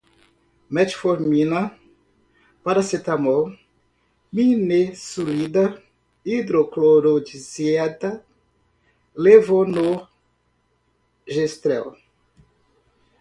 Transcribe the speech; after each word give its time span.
Metformina, 0.75 1.59
paracetamol, 2.65 3.51
nimesulida, 4.39 5.65
hidroclorotiazida, 6.31 8.11
levonorgestrel 9.27 11.89